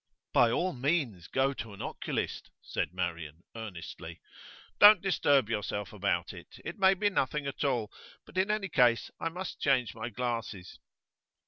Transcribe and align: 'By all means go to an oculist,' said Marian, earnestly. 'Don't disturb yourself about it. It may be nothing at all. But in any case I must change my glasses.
'By 0.33 0.49
all 0.49 0.73
means 0.73 1.27
go 1.27 1.53
to 1.53 1.73
an 1.75 1.81
oculist,' 1.83 2.49
said 2.63 2.91
Marian, 2.91 3.43
earnestly. 3.55 4.19
'Don't 4.79 4.99
disturb 4.99 5.47
yourself 5.47 5.93
about 5.93 6.33
it. 6.33 6.59
It 6.65 6.79
may 6.79 6.95
be 6.95 7.11
nothing 7.11 7.45
at 7.45 7.63
all. 7.63 7.93
But 8.25 8.35
in 8.39 8.49
any 8.49 8.69
case 8.69 9.11
I 9.19 9.29
must 9.29 9.59
change 9.61 9.93
my 9.93 10.09
glasses. 10.09 10.79